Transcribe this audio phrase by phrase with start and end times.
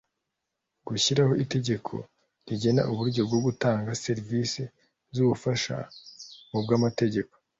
[0.87, 1.93] gushyiraho itegeko
[2.47, 4.61] rigena uburyo bwo gutanga serivisi
[5.13, 5.75] z ubufasha
[6.51, 7.33] mu by amategeko